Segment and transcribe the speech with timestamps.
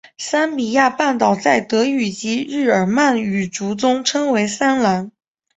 [0.17, 5.11] 桑比亚半岛在德语及日耳曼语族中称为桑兰。